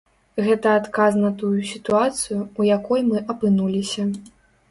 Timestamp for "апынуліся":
3.35-4.09